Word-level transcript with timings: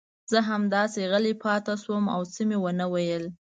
زه 0.31 0.37
همداسې 0.49 0.99
غلی 1.11 1.33
پاتې 1.43 1.73
شوم 1.83 2.03
او 2.15 2.21
څه 2.33 2.41
مې 2.47 2.57
ونه 2.59 2.85
ویل. 2.93 3.23